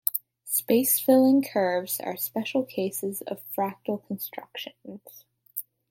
Space-filling 0.45 1.43
curves 1.43 1.99
are 1.99 2.17
special 2.17 2.65
cases 2.65 3.21
of 3.27 3.43
fractal 3.55 4.03
constructions. 4.07 5.25